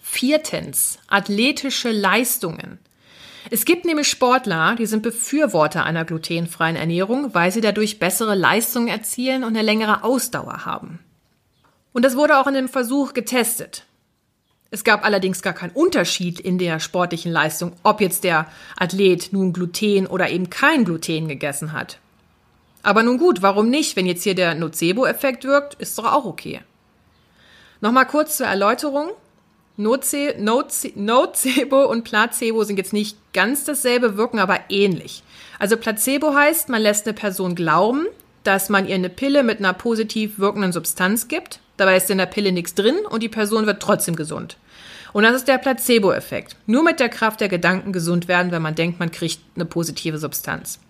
Viertens, 0.00 0.98
athletische 1.08 1.90
Leistungen. 1.90 2.78
Es 3.50 3.64
gibt 3.64 3.84
nämlich 3.84 4.08
Sportler, 4.08 4.74
die 4.76 4.86
sind 4.86 5.02
Befürworter 5.02 5.84
einer 5.84 6.04
glutenfreien 6.04 6.76
Ernährung, 6.76 7.34
weil 7.34 7.52
sie 7.52 7.60
dadurch 7.60 7.98
bessere 7.98 8.34
Leistungen 8.34 8.88
erzielen 8.88 9.44
und 9.44 9.50
eine 9.50 9.62
längere 9.62 10.02
Ausdauer 10.02 10.64
haben. 10.64 10.98
Und 11.92 12.04
das 12.04 12.16
wurde 12.16 12.38
auch 12.38 12.46
in 12.46 12.56
einem 12.56 12.68
Versuch 12.68 13.12
getestet. 13.12 13.84
Es 14.70 14.82
gab 14.82 15.04
allerdings 15.04 15.42
gar 15.42 15.52
keinen 15.52 15.70
Unterschied 15.70 16.40
in 16.40 16.58
der 16.58 16.80
sportlichen 16.80 17.30
Leistung, 17.30 17.72
ob 17.84 18.00
jetzt 18.00 18.24
der 18.24 18.48
Athlet 18.76 19.32
nun 19.32 19.52
Gluten 19.52 20.06
oder 20.06 20.30
eben 20.30 20.50
kein 20.50 20.84
Gluten 20.84 21.28
gegessen 21.28 21.72
hat. 21.72 21.98
Aber 22.82 23.02
nun 23.02 23.18
gut, 23.18 23.40
warum 23.40 23.70
nicht? 23.70 23.94
Wenn 23.94 24.06
jetzt 24.06 24.24
hier 24.24 24.34
der 24.34 24.54
Nocebo-Effekt 24.54 25.44
wirkt, 25.44 25.74
ist 25.74 25.96
doch 25.96 26.12
auch 26.12 26.24
okay. 26.24 26.60
Nochmal 27.80 28.06
kurz 28.06 28.38
zur 28.38 28.46
Erläuterung. 28.46 29.10
Noce 29.76 30.34
Noce 30.38 30.92
Nocebo 30.94 31.84
und 31.86 32.04
Placebo 32.04 32.62
sind 32.64 32.76
jetzt 32.76 32.92
nicht 32.92 33.16
ganz 33.32 33.64
dasselbe, 33.64 34.16
wirken 34.16 34.38
aber 34.38 34.60
ähnlich. 34.68 35.22
Also 35.58 35.76
Placebo 35.76 36.34
heißt, 36.34 36.68
man 36.68 36.82
lässt 36.82 37.06
eine 37.06 37.14
Person 37.14 37.54
glauben, 37.54 38.06
dass 38.44 38.68
man 38.68 38.86
ihr 38.86 38.94
eine 38.94 39.08
Pille 39.08 39.42
mit 39.42 39.58
einer 39.58 39.72
positiv 39.72 40.38
wirkenden 40.38 40.72
Substanz 40.72 41.28
gibt. 41.28 41.60
Dabei 41.76 41.96
ist 41.96 42.10
in 42.10 42.18
der 42.18 42.26
Pille 42.26 42.52
nichts 42.52 42.74
drin 42.74 42.96
und 43.08 43.22
die 43.22 43.28
Person 43.28 43.66
wird 43.66 43.82
trotzdem 43.82 44.14
gesund. 44.14 44.56
Und 45.12 45.22
das 45.22 45.36
ist 45.36 45.48
der 45.48 45.58
Placebo-Effekt. 45.58 46.56
Nur 46.66 46.82
mit 46.82 47.00
der 47.00 47.08
Kraft 47.08 47.40
der 47.40 47.48
Gedanken 47.48 47.92
gesund 47.92 48.28
werden, 48.28 48.52
wenn 48.52 48.62
man 48.62 48.74
denkt, 48.74 48.98
man 48.98 49.10
kriegt 49.10 49.40
eine 49.54 49.64
positive 49.64 50.18
Substanz. 50.18 50.80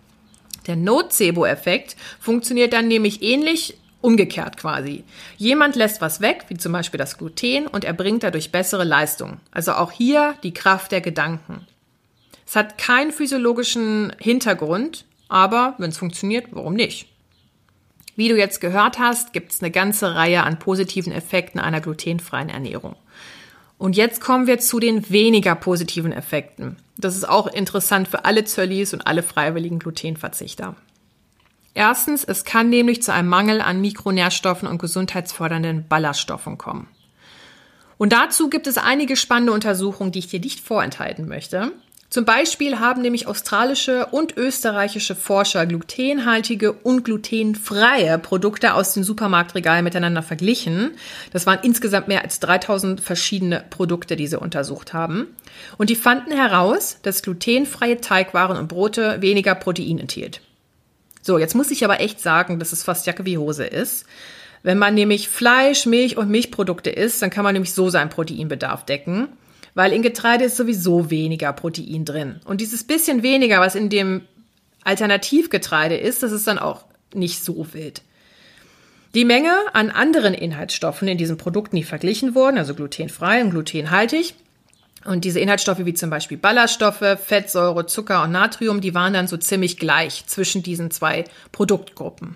Der 0.67 0.75
Nocebo-Effekt 0.75 1.95
funktioniert 2.19 2.73
dann 2.73 2.87
nämlich 2.87 3.21
ähnlich 3.21 3.77
umgekehrt 4.05 4.57
quasi. 4.57 5.03
Jemand 5.37 5.75
lässt 5.75 5.99
was 5.99 6.21
weg, 6.21 6.45
wie 6.49 6.57
zum 6.57 6.71
Beispiel 6.71 6.99
das 6.99 7.17
Gluten, 7.17 7.65
und 7.65 7.83
er 7.83 7.93
bringt 7.93 8.21
dadurch 8.23 8.51
bessere 8.51 8.83
Leistung. 8.83 9.39
Also 9.51 9.73
auch 9.73 9.91
hier 9.91 10.35
die 10.43 10.53
Kraft 10.53 10.91
der 10.91 11.01
Gedanken. 11.01 11.65
Es 12.45 12.55
hat 12.55 12.77
keinen 12.77 13.11
physiologischen 13.11 14.13
Hintergrund, 14.19 15.05
aber 15.27 15.73
wenn 15.79 15.89
es 15.89 15.97
funktioniert, 15.97 16.47
warum 16.51 16.75
nicht? 16.75 17.07
Wie 18.15 18.29
du 18.29 18.37
jetzt 18.37 18.61
gehört 18.61 18.99
hast, 18.99 19.33
gibt 19.33 19.51
es 19.51 19.61
eine 19.61 19.71
ganze 19.71 20.13
Reihe 20.13 20.43
an 20.43 20.59
positiven 20.59 21.11
Effekten 21.11 21.59
einer 21.59 21.81
glutenfreien 21.81 22.49
Ernährung. 22.49 22.95
Und 23.77 23.97
jetzt 23.97 24.21
kommen 24.21 24.47
wir 24.47 24.59
zu 24.59 24.79
den 24.79 25.09
weniger 25.09 25.55
positiven 25.55 26.13
Effekten. 26.13 26.77
Das 26.97 27.15
ist 27.15 27.27
auch 27.27 27.47
interessant 27.47 28.07
für 28.07 28.23
alle 28.23 28.45
Zöllis 28.45 28.93
und 28.93 29.05
alle 29.05 29.23
freiwilligen 29.23 29.79
Glutenverzichter. 29.79 30.75
Erstens, 31.75 32.23
es 32.23 32.45
kann 32.45 32.69
nämlich 32.69 33.03
zu 33.03 33.13
einem 33.13 33.27
Mangel 33.27 33.61
an 33.61 33.81
Mikronährstoffen 33.81 34.67
und 34.67 34.79
gesundheitsfördernden 34.79 35.87
Ballaststoffen 35.87 36.57
kommen. 36.57 36.87
Und 37.97 38.13
dazu 38.13 38.49
gibt 38.49 38.65
es 38.67 38.77
einige 38.77 39.17
spannende 39.17 39.51
Untersuchungen, 39.51 40.11
die 40.11 40.19
ich 40.19 40.27
dir 40.27 40.39
nicht 40.39 40.61
vorenthalten 40.61 41.27
möchte. 41.27 41.73
Zum 42.09 42.23
Beispiel 42.23 42.79
haben 42.79 43.01
nämlich 43.01 43.27
australische 43.27 44.05
und 44.05 44.37
österreichische 44.37 45.15
Forscher 45.15 45.65
glutenhaltige 45.65 46.71
und 46.71 47.03
glutenfreie 47.03 48.19
Produkte 48.19 48.73
aus 48.73 48.93
den 48.93 49.03
Supermarktregalen 49.03 49.83
miteinander 49.83 50.23
verglichen. 50.23 50.91
Das 51.33 51.45
waren 51.45 51.59
insgesamt 51.63 52.07
mehr 52.07 52.21
als 52.21 52.39
3000 52.39 53.01
verschiedene 53.01 53.65
Produkte, 53.69 54.15
die 54.15 54.27
sie 54.27 54.39
untersucht 54.39 54.93
haben. 54.93 55.35
Und 55.77 55.89
die 55.89 55.97
fanden 55.97 56.31
heraus, 56.31 56.99
dass 57.01 57.21
glutenfreie 57.21 57.99
Teigwaren 57.99 58.55
und 58.55 58.69
Brote 58.69 59.21
weniger 59.21 59.55
Protein 59.55 59.99
enthielt. 59.99 60.39
So, 61.25 61.39
jetzt 61.39 61.55
muss 61.55 61.71
ich 61.71 61.83
aber 61.83 61.99
echt 61.99 62.21
sagen, 62.21 62.59
dass 62.59 62.71
es 62.71 62.83
fast 62.83 63.07
Jacke 63.07 63.25
wie 63.25 63.37
Hose 63.37 63.65
ist. 63.65 64.05
Wenn 64.63 64.77
man 64.77 64.93
nämlich 64.93 65.29
Fleisch, 65.29 65.85
Milch 65.85 66.17
und 66.17 66.29
Milchprodukte 66.29 66.89
isst, 66.89 67.21
dann 67.21 67.29
kann 67.29 67.43
man 67.43 67.53
nämlich 67.53 67.73
so 67.73 67.89
seinen 67.89 68.09
Proteinbedarf 68.09 68.85
decken 68.85 69.29
weil 69.75 69.91
in 69.91 70.01
Getreide 70.01 70.45
ist 70.45 70.57
sowieso 70.57 71.11
weniger 71.11 71.53
Protein 71.53 72.05
drin. 72.05 72.39
Und 72.45 72.61
dieses 72.61 72.83
bisschen 72.83 73.21
weniger, 73.21 73.59
was 73.59 73.75
in 73.75 73.89
dem 73.89 74.21
Alternativgetreide 74.83 75.97
ist, 75.97 76.23
das 76.23 76.31
ist 76.31 76.47
dann 76.47 76.57
auch 76.57 76.85
nicht 77.13 77.43
so 77.43 77.67
wild. 77.73 78.01
Die 79.13 79.25
Menge 79.25 79.53
an 79.73 79.91
anderen 79.91 80.33
Inhaltsstoffen 80.33 81.07
in 81.07 81.17
diesen 81.17 81.37
Produkten, 81.37 81.75
die 81.75 81.83
verglichen 81.83 82.35
wurden, 82.35 82.57
also 82.57 82.73
glutenfrei 82.73 83.43
und 83.43 83.51
glutenhaltig, 83.51 84.33
und 85.05 85.23
diese 85.23 85.39
Inhaltsstoffe 85.39 85.85
wie 85.85 85.93
zum 85.93 86.09
Beispiel 86.09 86.37
Ballaststoffe, 86.37 87.17
Fettsäure, 87.23 87.85
Zucker 87.85 88.23
und 88.23 88.31
Natrium, 88.31 88.81
die 88.81 88.95
waren 88.95 89.13
dann 89.13 89.27
so 89.27 89.37
ziemlich 89.37 89.77
gleich 89.77 90.25
zwischen 90.25 90.63
diesen 90.63 90.91
zwei 90.91 91.25
Produktgruppen. 91.51 92.35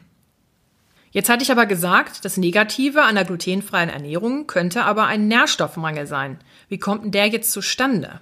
Jetzt 1.11 1.29
hatte 1.29 1.41
ich 1.41 1.51
aber 1.51 1.65
gesagt, 1.65 2.23
das 2.23 2.37
Negative 2.37 3.01
an 3.01 3.15
der 3.15 3.25
glutenfreien 3.25 3.89
Ernährung 3.89 4.45
könnte 4.45 4.83
aber 4.83 5.07
ein 5.07 5.27
Nährstoffmangel 5.27 6.05
sein. 6.05 6.37
Wie 6.67 6.77
kommt 6.77 7.03
denn 7.03 7.11
der 7.11 7.27
jetzt 7.27 7.51
zustande? 7.51 8.21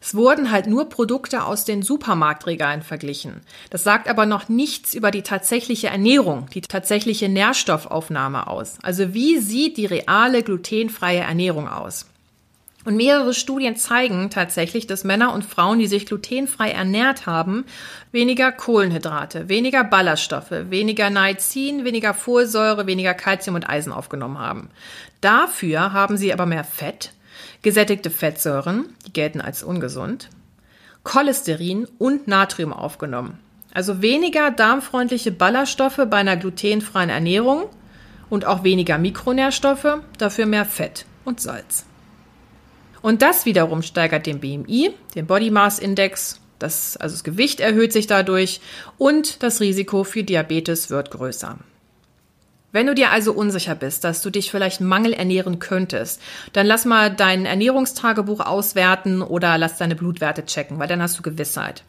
Es 0.00 0.14
wurden 0.14 0.50
halt 0.50 0.66
nur 0.66 0.88
Produkte 0.88 1.44
aus 1.44 1.64
den 1.64 1.82
Supermarktregalen 1.82 2.82
verglichen. 2.82 3.40
Das 3.70 3.84
sagt 3.84 4.08
aber 4.08 4.26
noch 4.26 4.48
nichts 4.48 4.92
über 4.94 5.10
die 5.10 5.22
tatsächliche 5.22 5.88
Ernährung, 5.88 6.46
die 6.52 6.60
tatsächliche 6.60 7.28
Nährstoffaufnahme 7.28 8.46
aus. 8.46 8.78
Also 8.82 9.14
wie 9.14 9.38
sieht 9.38 9.76
die 9.76 9.86
reale 9.86 10.42
glutenfreie 10.42 11.20
Ernährung 11.20 11.68
aus? 11.68 12.06
Und 12.84 12.96
mehrere 12.96 13.32
Studien 13.32 13.76
zeigen 13.76 14.28
tatsächlich, 14.28 14.86
dass 14.86 15.04
Männer 15.04 15.32
und 15.32 15.44
Frauen, 15.44 15.78
die 15.78 15.86
sich 15.86 16.04
glutenfrei 16.04 16.70
ernährt 16.70 17.26
haben, 17.26 17.64
weniger 18.12 18.52
Kohlenhydrate, 18.52 19.48
weniger 19.48 19.84
Ballaststoffe, 19.84 20.50
weniger 20.50 21.08
Niacin, 21.08 21.84
weniger 21.84 22.12
Folsäure, 22.12 22.86
weniger 22.86 23.14
Kalzium 23.14 23.56
und 23.56 23.68
Eisen 23.68 23.92
aufgenommen 23.92 24.38
haben. 24.38 24.68
Dafür 25.22 25.94
haben 25.94 26.18
sie 26.18 26.32
aber 26.34 26.44
mehr 26.44 26.64
Fett, 26.64 27.12
gesättigte 27.62 28.10
Fettsäuren, 28.10 28.84
die 29.06 29.12
gelten 29.14 29.40
als 29.40 29.62
ungesund, 29.62 30.28
Cholesterin 31.04 31.88
und 31.98 32.28
Natrium 32.28 32.72
aufgenommen. 32.74 33.38
Also 33.72 34.02
weniger 34.02 34.50
darmfreundliche 34.50 35.32
Ballaststoffe 35.32 36.00
bei 36.08 36.18
einer 36.18 36.36
glutenfreien 36.36 37.10
Ernährung 37.10 37.64
und 38.28 38.44
auch 38.44 38.62
weniger 38.62 38.98
Mikronährstoffe, 38.98 39.98
dafür 40.18 40.46
mehr 40.46 40.66
Fett 40.66 41.06
und 41.24 41.40
Salz. 41.40 41.86
Und 43.04 43.20
das 43.20 43.44
wiederum 43.44 43.82
steigert 43.82 44.24
den 44.24 44.40
BMI, 44.40 44.94
den 45.14 45.26
Body 45.26 45.50
Mass 45.50 45.78
Index, 45.78 46.40
das, 46.58 46.96
also 46.96 47.12
das 47.14 47.22
Gewicht 47.22 47.60
erhöht 47.60 47.92
sich 47.92 48.06
dadurch 48.06 48.62
und 48.96 49.42
das 49.42 49.60
Risiko 49.60 50.04
für 50.04 50.24
Diabetes 50.24 50.88
wird 50.88 51.10
größer. 51.10 51.58
Wenn 52.72 52.86
du 52.86 52.94
dir 52.94 53.10
also 53.10 53.34
unsicher 53.34 53.74
bist, 53.74 54.04
dass 54.04 54.22
du 54.22 54.30
dich 54.30 54.50
vielleicht 54.50 54.80
mangelernähren 54.80 55.58
könntest, 55.58 56.22
dann 56.54 56.66
lass 56.66 56.86
mal 56.86 57.14
dein 57.14 57.44
Ernährungstagebuch 57.44 58.40
auswerten 58.40 59.20
oder 59.20 59.58
lass 59.58 59.76
deine 59.76 59.96
Blutwerte 59.96 60.46
checken, 60.46 60.78
weil 60.78 60.88
dann 60.88 61.02
hast 61.02 61.18
du 61.18 61.22
Gewissheit. 61.22 61.84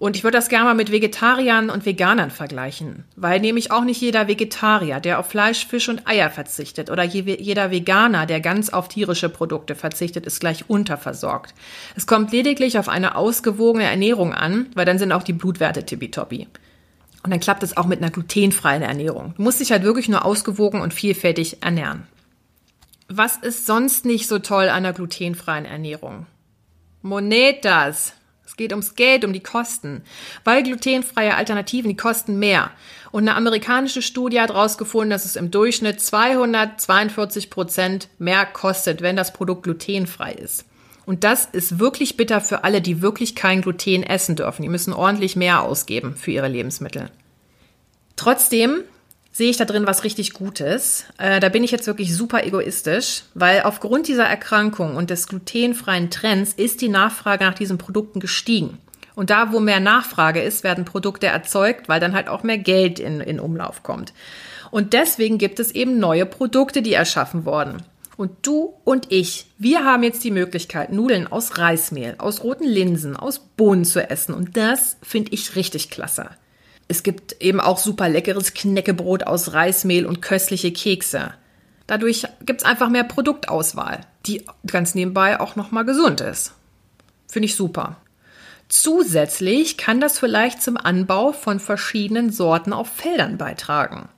Und 0.00 0.16
ich 0.16 0.24
würde 0.24 0.38
das 0.38 0.48
gerne 0.48 0.64
mal 0.64 0.74
mit 0.74 0.90
Vegetariern 0.90 1.68
und 1.68 1.84
Veganern 1.84 2.30
vergleichen, 2.30 3.04
weil 3.16 3.38
nämlich 3.38 3.70
auch 3.70 3.84
nicht 3.84 4.00
jeder 4.00 4.28
Vegetarier, 4.28 4.98
der 4.98 5.18
auf 5.18 5.26
Fleisch, 5.26 5.66
Fisch 5.66 5.90
und 5.90 6.08
Eier 6.08 6.30
verzichtet 6.30 6.88
oder 6.90 7.04
jeder 7.04 7.70
Veganer, 7.70 8.24
der 8.24 8.40
ganz 8.40 8.70
auf 8.70 8.88
tierische 8.88 9.28
Produkte 9.28 9.74
verzichtet, 9.74 10.24
ist 10.24 10.40
gleich 10.40 10.70
unterversorgt. 10.70 11.54
Es 11.96 12.06
kommt 12.06 12.32
lediglich 12.32 12.78
auf 12.78 12.88
eine 12.88 13.14
ausgewogene 13.14 13.84
Ernährung 13.84 14.32
an, 14.32 14.68
weil 14.74 14.86
dann 14.86 14.98
sind 14.98 15.12
auch 15.12 15.22
die 15.22 15.34
Blutwerte 15.34 15.84
tippitoppi. 15.84 16.48
Und 17.22 17.30
dann 17.30 17.40
klappt 17.40 17.62
es 17.62 17.76
auch 17.76 17.86
mit 17.86 17.98
einer 18.00 18.10
glutenfreien 18.10 18.82
Ernährung. 18.82 19.34
Du 19.36 19.42
musst 19.42 19.60
dich 19.60 19.70
halt 19.70 19.82
wirklich 19.82 20.08
nur 20.08 20.24
ausgewogen 20.24 20.80
und 20.80 20.94
vielfältig 20.94 21.62
ernähren. 21.62 22.06
Was 23.08 23.36
ist 23.36 23.66
sonst 23.66 24.06
nicht 24.06 24.28
so 24.28 24.38
toll 24.38 24.70
an 24.70 24.76
einer 24.76 24.94
glutenfreien 24.94 25.66
Ernährung? 25.66 26.26
Monetas. 27.02 28.14
Es 28.50 28.56
geht 28.56 28.72
ums 28.72 28.96
Geld, 28.96 29.24
um 29.24 29.32
die 29.32 29.44
Kosten. 29.44 30.02
Weil 30.42 30.64
glutenfreie 30.64 31.36
Alternativen, 31.36 31.88
die 31.88 31.96
kosten 31.96 32.40
mehr. 32.40 32.72
Und 33.12 33.22
eine 33.22 33.36
amerikanische 33.36 34.02
Studie 34.02 34.40
hat 34.40 34.50
herausgefunden, 34.50 35.10
dass 35.10 35.24
es 35.24 35.36
im 35.36 35.52
Durchschnitt 35.52 36.00
242 36.00 37.48
Prozent 37.48 38.08
mehr 38.18 38.44
kostet, 38.46 39.02
wenn 39.02 39.14
das 39.14 39.32
Produkt 39.32 39.62
glutenfrei 39.62 40.32
ist. 40.32 40.64
Und 41.06 41.22
das 41.22 41.44
ist 41.44 41.78
wirklich 41.78 42.16
bitter 42.16 42.40
für 42.40 42.64
alle, 42.64 42.80
die 42.80 43.02
wirklich 43.02 43.36
kein 43.36 43.62
Gluten 43.62 44.02
essen 44.02 44.34
dürfen. 44.34 44.62
Die 44.62 44.68
müssen 44.68 44.92
ordentlich 44.92 45.36
mehr 45.36 45.62
ausgeben 45.62 46.16
für 46.16 46.32
ihre 46.32 46.48
Lebensmittel. 46.48 47.08
Trotzdem 48.16 48.82
sehe 49.32 49.50
ich 49.50 49.56
da 49.56 49.64
drin 49.64 49.86
was 49.86 50.04
richtig 50.04 50.32
Gutes. 50.32 51.04
Äh, 51.18 51.40
da 51.40 51.48
bin 51.48 51.64
ich 51.64 51.70
jetzt 51.70 51.86
wirklich 51.86 52.14
super 52.14 52.44
egoistisch, 52.44 53.22
weil 53.34 53.62
aufgrund 53.62 54.08
dieser 54.08 54.24
Erkrankung 54.24 54.96
und 54.96 55.10
des 55.10 55.26
glutenfreien 55.28 56.10
Trends 56.10 56.52
ist 56.52 56.80
die 56.80 56.88
Nachfrage 56.88 57.44
nach 57.44 57.54
diesen 57.54 57.78
Produkten 57.78 58.20
gestiegen. 58.20 58.78
Und 59.14 59.30
da, 59.30 59.52
wo 59.52 59.60
mehr 59.60 59.80
Nachfrage 59.80 60.40
ist, 60.40 60.64
werden 60.64 60.84
Produkte 60.84 61.26
erzeugt, 61.26 61.88
weil 61.88 62.00
dann 62.00 62.14
halt 62.14 62.28
auch 62.28 62.42
mehr 62.42 62.58
Geld 62.58 62.98
in, 62.98 63.20
in 63.20 63.40
Umlauf 63.40 63.82
kommt. 63.82 64.12
Und 64.70 64.92
deswegen 64.92 65.38
gibt 65.38 65.60
es 65.60 65.72
eben 65.72 65.98
neue 65.98 66.26
Produkte, 66.26 66.80
die 66.80 66.92
erschaffen 66.92 67.44
wurden. 67.44 67.82
Und 68.16 68.46
du 68.46 68.74
und 68.84 69.10
ich, 69.10 69.46
wir 69.58 69.84
haben 69.84 70.02
jetzt 70.02 70.22
die 70.24 70.30
Möglichkeit, 70.30 70.92
Nudeln 70.92 71.26
aus 71.26 71.58
Reismehl, 71.58 72.16
aus 72.18 72.44
roten 72.44 72.64
Linsen, 72.64 73.16
aus 73.16 73.38
Bohnen 73.38 73.84
zu 73.84 74.08
essen. 74.10 74.34
Und 74.34 74.56
das 74.56 74.98
finde 75.02 75.32
ich 75.32 75.56
richtig 75.56 75.90
klasse. 75.90 76.30
Es 76.90 77.04
gibt 77.04 77.40
eben 77.40 77.60
auch 77.60 77.78
super 77.78 78.08
leckeres 78.08 78.52
Knäckebrot 78.52 79.22
aus 79.22 79.52
Reismehl 79.52 80.06
und 80.06 80.20
köstliche 80.20 80.72
Kekse. 80.72 81.32
Dadurch 81.86 82.26
gibt 82.44 82.62
es 82.62 82.66
einfach 82.66 82.88
mehr 82.88 83.04
Produktauswahl, 83.04 84.00
die 84.26 84.44
ganz 84.66 84.96
nebenbei 84.96 85.38
auch 85.38 85.54
nochmal 85.54 85.84
gesund 85.84 86.20
ist. 86.20 86.52
Finde 87.28 87.46
ich 87.46 87.54
super. 87.54 87.98
Zusätzlich 88.68 89.76
kann 89.76 90.00
das 90.00 90.18
vielleicht 90.18 90.64
zum 90.64 90.76
Anbau 90.76 91.30
von 91.30 91.60
verschiedenen 91.60 92.32
Sorten 92.32 92.72
auf 92.72 92.88
Feldern 92.88 93.38
beitragen. 93.38 94.08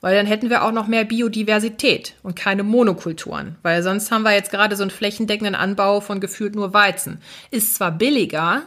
Weil 0.00 0.16
dann 0.16 0.26
hätten 0.26 0.50
wir 0.50 0.64
auch 0.64 0.72
noch 0.72 0.88
mehr 0.88 1.04
Biodiversität 1.04 2.16
und 2.24 2.34
keine 2.34 2.64
Monokulturen. 2.64 3.58
Weil 3.62 3.84
sonst 3.84 4.10
haben 4.10 4.22
wir 4.22 4.32
jetzt 4.32 4.50
gerade 4.50 4.74
so 4.74 4.82
einen 4.82 4.90
flächendeckenden 4.90 5.54
Anbau 5.54 6.00
von 6.00 6.18
gefühlt 6.18 6.56
nur 6.56 6.74
Weizen. 6.74 7.22
Ist 7.52 7.76
zwar 7.76 7.92
billiger, 7.92 8.62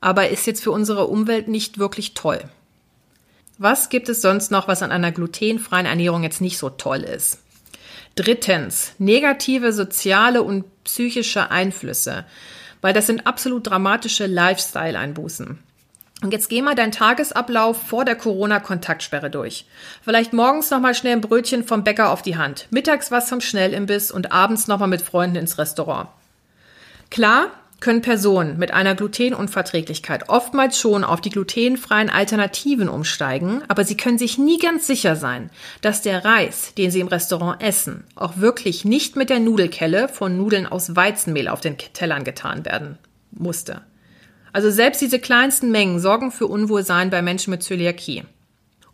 aber 0.00 0.30
ist 0.30 0.48
jetzt 0.48 0.64
für 0.64 0.72
unsere 0.72 1.06
Umwelt 1.06 1.46
nicht 1.46 1.78
wirklich 1.78 2.14
toll. 2.14 2.40
Was 3.58 3.88
gibt 3.88 4.08
es 4.08 4.20
sonst 4.20 4.50
noch, 4.50 4.68
was 4.68 4.82
an 4.82 4.92
einer 4.92 5.12
glutenfreien 5.12 5.86
Ernährung 5.86 6.22
jetzt 6.22 6.40
nicht 6.40 6.58
so 6.58 6.68
toll 6.68 7.02
ist? 7.02 7.38
Drittens, 8.14 8.92
negative 8.98 9.72
soziale 9.72 10.42
und 10.42 10.64
psychische 10.84 11.50
Einflüsse, 11.50 12.24
weil 12.82 12.92
das 12.92 13.06
sind 13.06 13.26
absolut 13.26 13.66
dramatische 13.66 14.26
Lifestyle-Einbußen. 14.26 15.58
Und 16.22 16.32
jetzt 16.32 16.48
geh 16.48 16.62
mal 16.62 16.74
deinen 16.74 16.92
Tagesablauf 16.92 17.80
vor 17.80 18.04
der 18.06 18.16
Corona-Kontaktsperre 18.16 19.30
durch. 19.30 19.66
Vielleicht 20.02 20.32
morgens 20.32 20.70
nochmal 20.70 20.94
schnell 20.94 21.12
ein 21.12 21.20
Brötchen 21.20 21.64
vom 21.64 21.84
Bäcker 21.84 22.10
auf 22.10 22.22
die 22.22 22.36
Hand, 22.36 22.68
mittags 22.70 23.10
was 23.10 23.28
vom 23.28 23.40
Schnellimbiss 23.42 24.10
und 24.10 24.32
abends 24.32 24.66
nochmal 24.66 24.88
mit 24.88 25.02
Freunden 25.02 25.36
ins 25.36 25.58
Restaurant. 25.58 26.08
Klar, 27.10 27.50
können 27.80 28.00
Personen 28.00 28.58
mit 28.58 28.72
einer 28.72 28.94
Glutenunverträglichkeit 28.94 30.28
oftmals 30.28 30.78
schon 30.78 31.04
auf 31.04 31.20
die 31.20 31.30
glutenfreien 31.30 32.10
Alternativen 32.10 32.88
umsteigen, 32.88 33.62
aber 33.68 33.84
sie 33.84 33.96
können 33.96 34.18
sich 34.18 34.38
nie 34.38 34.58
ganz 34.58 34.86
sicher 34.86 35.16
sein, 35.16 35.50
dass 35.82 36.02
der 36.02 36.24
Reis, 36.24 36.74
den 36.74 36.90
sie 36.90 37.00
im 37.00 37.08
Restaurant 37.08 37.62
essen, 37.62 38.04
auch 38.14 38.38
wirklich 38.38 38.84
nicht 38.84 39.16
mit 39.16 39.30
der 39.30 39.40
Nudelkelle 39.40 40.08
von 40.08 40.36
Nudeln 40.36 40.66
aus 40.66 40.96
Weizenmehl 40.96 41.48
auf 41.48 41.60
den 41.60 41.76
Tellern 41.78 42.24
getan 42.24 42.64
werden 42.64 42.98
musste. 43.30 43.82
Also 44.52 44.70
selbst 44.70 45.02
diese 45.02 45.18
kleinsten 45.18 45.70
Mengen 45.70 46.00
sorgen 46.00 46.32
für 46.32 46.46
Unwohlsein 46.46 47.10
bei 47.10 47.20
Menschen 47.20 47.50
mit 47.50 47.62
Zöliakie. 47.62 48.24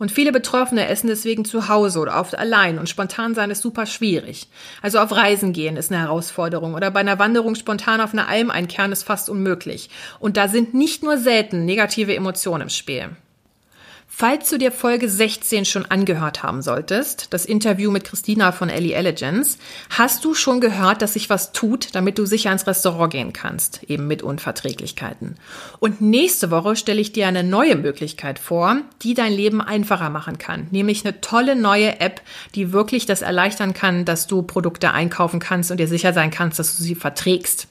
Und 0.02 0.10
viele 0.10 0.32
Betroffene 0.32 0.88
essen 0.88 1.06
deswegen 1.06 1.44
zu 1.44 1.68
Hause 1.68 2.00
oder 2.00 2.18
oft 2.18 2.36
allein 2.36 2.80
und 2.80 2.88
spontan 2.88 3.36
sein 3.36 3.52
ist 3.52 3.62
super 3.62 3.86
schwierig. 3.86 4.48
Also 4.82 4.98
auf 4.98 5.12
Reisen 5.12 5.52
gehen 5.52 5.76
ist 5.76 5.92
eine 5.92 6.00
Herausforderung 6.00 6.74
oder 6.74 6.90
bei 6.90 6.98
einer 6.98 7.20
Wanderung 7.20 7.54
spontan 7.54 8.00
auf 8.00 8.12
eine 8.12 8.26
Alm 8.26 8.50
einkehren 8.50 8.90
ist 8.90 9.04
fast 9.04 9.30
unmöglich. 9.30 9.90
Und 10.18 10.36
da 10.36 10.48
sind 10.48 10.74
nicht 10.74 11.04
nur 11.04 11.18
selten 11.18 11.64
negative 11.66 12.16
Emotionen 12.16 12.62
im 12.62 12.68
Spiel. 12.68 13.10
Falls 14.14 14.50
du 14.50 14.58
dir 14.58 14.72
Folge 14.72 15.08
16 15.08 15.64
schon 15.64 15.86
angehört 15.86 16.42
haben 16.42 16.60
solltest, 16.60 17.28
das 17.30 17.46
Interview 17.46 17.90
mit 17.90 18.04
Christina 18.04 18.52
von 18.52 18.68
Ellie 18.68 18.92
Elegance, 18.92 19.56
hast 19.88 20.24
du 20.24 20.34
schon 20.34 20.60
gehört, 20.60 21.00
dass 21.00 21.14
sich 21.14 21.30
was 21.30 21.52
tut, 21.52 21.94
damit 21.94 22.18
du 22.18 22.26
sicher 22.26 22.52
ins 22.52 22.66
Restaurant 22.66 23.10
gehen 23.10 23.32
kannst, 23.32 23.82
eben 23.84 24.06
mit 24.06 24.22
Unverträglichkeiten. 24.22 25.36
Und 25.80 26.02
nächste 26.02 26.50
Woche 26.50 26.76
stelle 26.76 27.00
ich 27.00 27.12
dir 27.12 27.26
eine 27.26 27.42
neue 27.42 27.74
Möglichkeit 27.74 28.38
vor, 28.38 28.76
die 29.02 29.14
dein 29.14 29.32
Leben 29.32 29.62
einfacher 29.62 30.10
machen 30.10 30.36
kann, 30.36 30.68
nämlich 30.70 31.04
eine 31.04 31.20
tolle 31.22 31.56
neue 31.56 31.98
App, 31.98 32.20
die 32.54 32.72
wirklich 32.72 33.06
das 33.06 33.22
erleichtern 33.22 33.72
kann, 33.72 34.04
dass 34.04 34.26
du 34.26 34.42
Produkte 34.42 34.92
einkaufen 34.92 35.40
kannst 35.40 35.70
und 35.70 35.78
dir 35.78 35.88
sicher 35.88 36.12
sein 36.12 36.30
kannst, 36.30 36.58
dass 36.58 36.76
du 36.76 36.84
sie 36.84 36.94
verträgst. 36.94 37.66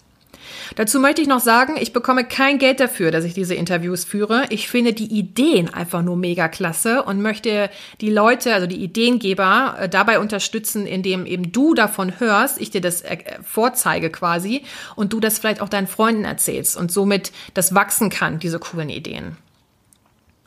Dazu 0.76 1.00
möchte 1.00 1.22
ich 1.22 1.28
noch 1.28 1.42
sagen, 1.42 1.76
ich 1.78 1.92
bekomme 1.92 2.24
kein 2.24 2.58
Geld 2.58 2.80
dafür, 2.80 3.12
dass 3.12 3.26
ich 3.26 3.34
diese 3.34 3.56
Interviews 3.56 4.06
führe. 4.06 4.46
Ich 4.50 4.70
finde 4.70 4.94
die 4.94 5.12
Ideen 5.12 5.74
einfach 5.74 6.02
nur 6.02 6.16
mega 6.16 6.48
klasse 6.48 7.04
und 7.04 7.22
möchte 7.22 7.70
die 8.00 8.10
Leute, 8.10 8.54
also 8.54 8.68
die 8.68 8.82
Ideengeber, 8.82 9.76
äh, 9.80 9.90
dabei 9.90 10.20
unterstützen, 10.20 10.88
indem 10.88 11.26
eben 11.26 11.52
du 11.52 11.74
davon 11.74 12.20
hörst, 12.20 12.62
ich 12.62 12.70
dir 12.70 12.82
das 12.82 13.02
äh, 13.02 13.18
vorzeige 13.44 14.10
quasi 14.10 14.64
und 14.96 15.12
du 15.12 15.20
das 15.20 15.40
vielleicht 15.40 15.62
auch 15.62 15.70
deinen 15.70 15.88
Freunden 15.88 16.24
erzählst 16.24 16.78
und 16.78 16.92
somit 16.92 17.32
das 17.54 17.76
wachsen 17.76 18.10
kann, 18.10 18.40
diese 18.40 18.60
coolen 18.60 18.90
Ideen. 18.90 19.38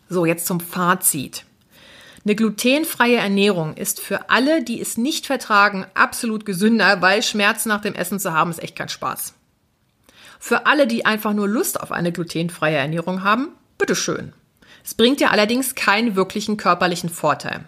So, 0.09 0.25
jetzt 0.25 0.47
zum 0.47 0.61
Fazit. 0.61 1.45
Eine 2.25 2.35
glutenfreie 2.35 3.16
Ernährung 3.16 3.75
ist 3.75 4.01
für 4.01 4.31
alle, 4.31 4.62
die 4.62 4.81
es 4.81 4.96
nicht 4.96 5.27
vertragen, 5.27 5.85
absolut 5.92 6.46
gesünder, 6.46 7.03
weil 7.03 7.22
Schmerzen 7.22 7.68
nach 7.68 7.83
dem 7.83 7.94
Essen 7.94 8.18
zu 8.18 8.33
haben, 8.33 8.51
ist 8.51 8.62
echt 8.62 8.77
kein 8.77 8.88
Spaß. 8.88 9.35
Für 10.46 10.66
alle, 10.66 10.87
die 10.87 11.07
einfach 11.07 11.33
nur 11.33 11.48
Lust 11.48 11.80
auf 11.80 11.90
eine 11.90 12.12
glutenfreie 12.12 12.76
Ernährung 12.76 13.24
haben, 13.24 13.48
bitteschön. 13.78 14.35
Es 14.85 14.92
bringt 14.92 15.20
dir 15.20 15.30
allerdings 15.30 15.74
keinen 15.74 16.16
wirklichen 16.16 16.59
körperlichen 16.59 17.09
Vorteil. 17.09 17.64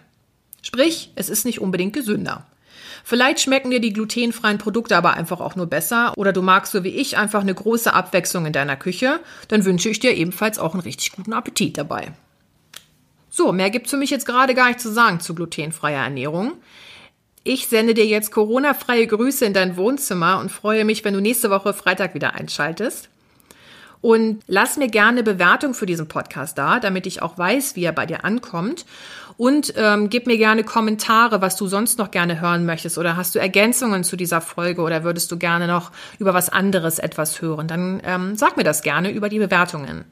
Sprich, 0.61 1.11
es 1.15 1.27
ist 1.27 1.43
nicht 1.43 1.59
unbedingt 1.59 1.93
gesünder. 1.93 2.45
Vielleicht 3.03 3.39
schmecken 3.39 3.71
dir 3.71 3.79
die 3.79 3.93
glutenfreien 3.93 4.59
Produkte 4.59 4.95
aber 4.95 5.15
einfach 5.15 5.39
auch 5.39 5.55
nur 5.55 5.65
besser 5.65 6.13
oder 6.17 6.31
du 6.31 6.43
magst 6.43 6.71
so 6.71 6.83
wie 6.83 6.89
ich 6.89 7.17
einfach 7.17 7.41
eine 7.41 7.55
große 7.55 7.91
Abwechslung 7.91 8.45
in 8.45 8.53
deiner 8.53 8.75
Küche, 8.75 9.21
dann 9.47 9.65
wünsche 9.65 9.89
ich 9.89 9.99
dir 9.99 10.13
ebenfalls 10.13 10.59
auch 10.59 10.75
einen 10.75 10.83
richtig 10.83 11.13
guten 11.13 11.33
Appetit 11.33 11.79
dabei. 11.79 12.13
So, 13.31 13.53
mehr 13.53 13.71
gibt's 13.71 13.89
für 13.89 13.97
mich 13.97 14.11
jetzt 14.11 14.27
gerade 14.27 14.53
gar 14.53 14.67
nicht 14.67 14.81
zu 14.81 14.93
sagen 14.93 15.19
zu 15.19 15.33
glutenfreier 15.33 16.03
Ernährung. 16.03 16.53
Ich 17.49 17.69
sende 17.69 17.93
dir 17.93 18.05
jetzt 18.05 18.33
Corona-freie 18.33 19.07
Grüße 19.07 19.45
in 19.45 19.53
dein 19.53 19.77
Wohnzimmer 19.77 20.37
und 20.39 20.51
freue 20.51 20.83
mich, 20.83 21.05
wenn 21.05 21.13
du 21.13 21.21
nächste 21.21 21.49
Woche 21.49 21.73
Freitag 21.73 22.13
wieder 22.13 22.33
einschaltest. 22.35 23.07
Und 24.01 24.41
lass 24.47 24.75
mir 24.75 24.89
gerne 24.89 25.23
Bewertung 25.23 25.73
für 25.73 25.85
diesen 25.85 26.09
Podcast 26.09 26.57
da, 26.57 26.81
damit 26.81 27.07
ich 27.07 27.21
auch 27.21 27.37
weiß, 27.37 27.77
wie 27.77 27.85
er 27.85 27.93
bei 27.93 28.05
dir 28.05 28.25
ankommt. 28.25 28.85
Und 29.37 29.73
ähm, 29.77 30.09
gib 30.09 30.27
mir 30.27 30.37
gerne 30.37 30.65
Kommentare, 30.65 31.39
was 31.39 31.55
du 31.55 31.67
sonst 31.67 31.97
noch 31.97 32.11
gerne 32.11 32.41
hören 32.41 32.65
möchtest. 32.65 32.97
Oder 32.97 33.15
hast 33.15 33.33
du 33.33 33.39
Ergänzungen 33.39 34.03
zu 34.03 34.17
dieser 34.17 34.41
Folge 34.41 34.81
oder 34.81 35.05
würdest 35.05 35.31
du 35.31 35.37
gerne 35.37 35.67
noch 35.67 35.93
über 36.19 36.33
was 36.33 36.49
anderes 36.49 36.99
etwas 36.99 37.41
hören? 37.41 37.69
Dann 37.69 38.01
ähm, 38.03 38.35
sag 38.35 38.57
mir 38.57 38.65
das 38.65 38.81
gerne 38.81 39.09
über 39.09 39.29
die 39.29 39.39
Bewertungen. 39.39 40.03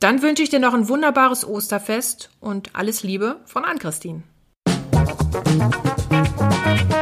Dann 0.00 0.20
wünsche 0.20 0.42
ich 0.42 0.50
dir 0.50 0.58
noch 0.58 0.74
ein 0.74 0.88
wunderbares 0.88 1.46
Osterfest 1.46 2.30
und 2.40 2.74
alles 2.74 3.04
Liebe 3.04 3.36
von 3.44 3.64
Ann-Christine. 3.64 4.24
Thank 5.32 6.90
you. 6.90 6.95